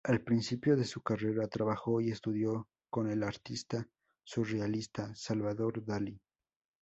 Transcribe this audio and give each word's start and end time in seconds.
Al 0.03 0.19
principio 0.21 0.75
de 0.75 0.83
su 0.83 1.03
carrera, 1.03 1.47
trabajó 1.47 2.01
y 2.01 2.09
estudió 2.09 2.67
con 2.89 3.07
el 3.11 3.21
artista 3.21 3.87
surrealista 4.23 5.13
Salvador 5.13 5.85
Dalí. 5.85 6.19